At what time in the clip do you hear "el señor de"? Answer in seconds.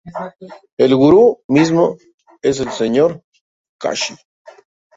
2.59-3.21